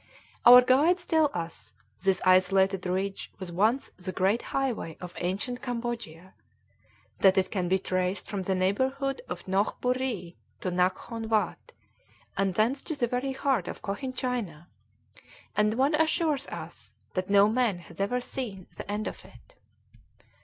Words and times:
Our 0.47 0.63
guides 0.63 1.05
tell 1.05 1.29
us 1.31 1.73
this 2.01 2.23
isolated 2.25 2.87
ridge 2.87 3.31
was 3.37 3.51
once 3.51 3.91
the 3.97 4.11
great 4.11 4.41
highway 4.49 4.97
of 4.99 5.13
ancient 5.17 5.61
Cambodia, 5.61 6.33
that 7.19 7.37
it 7.37 7.51
can 7.51 7.69
be 7.69 7.77
traced 7.77 8.25
from 8.25 8.41
the 8.41 8.55
neighborhood 8.55 9.21
of 9.29 9.45
Nohk 9.47 9.79
Burree 9.79 10.37
to 10.61 10.71
Naghkon 10.71 11.29
Watt, 11.29 11.73
and 12.35 12.55
thence 12.55 12.81
to 12.81 12.95
the 12.95 13.05
very 13.05 13.33
heart 13.33 13.67
of 13.67 13.83
Cochin 13.83 14.13
China; 14.13 14.69
and 15.55 15.75
one 15.75 15.93
assures 15.93 16.47
us 16.47 16.95
that 17.13 17.29
no 17.29 17.47
man 17.47 17.77
has 17.77 17.99
ever 17.99 18.19
seen 18.19 18.65
the 18.77 18.91
end 18.91 19.05
of 19.05 19.23
it. 19.23 19.53